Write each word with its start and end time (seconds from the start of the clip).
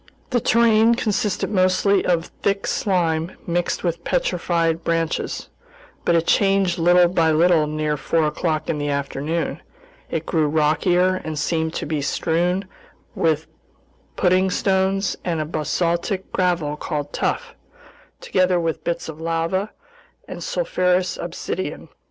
The 0.31 0.39
terrain 0.39 0.95
consisted 0.95 1.51
mostly 1.51 2.03
of 2.03 2.31
thick 2.41 2.65
slime 2.65 3.37
mixed 3.45 3.83
with 3.83 4.03
petrified 4.03 4.83
branches, 4.83 5.47
but 6.05 6.15
it 6.15 6.25
changed 6.25 6.79
little 6.79 7.07
by 7.07 7.29
little 7.31 7.67
near 7.67 7.97
four 7.97 8.25
o'clock 8.25 8.67
in 8.67 8.79
the 8.79 8.89
afternoon; 8.89 9.61
it 10.09 10.25
grew 10.25 10.47
rockier 10.47 11.21
and 11.23 11.37
seemed 11.37 11.75
to 11.75 11.85
be 11.85 12.01
strewn 12.01 12.65
with 13.13 13.45
pudding 14.15 14.49
stones 14.49 15.17
and 15.23 15.39
a 15.39 15.45
basaltic 15.45 16.31
gravel 16.31 16.77
called 16.77 17.13
"tuff," 17.13 17.53
together 18.21 18.59
with 18.59 18.83
bits 18.83 19.07
of 19.07 19.21
lava 19.21 19.69
and 20.27 20.39
sulfurous 20.41 21.15
obsidian. 21.19 21.89